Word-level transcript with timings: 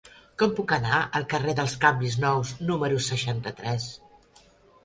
Com 0.43 0.53
puc 0.59 0.71
anar 0.77 1.01
al 1.19 1.27
carrer 1.33 1.53
dels 1.59 1.75
Canvis 1.83 2.17
Nous 2.25 2.57
número 2.71 3.05
seixanta-tres? 3.11 3.87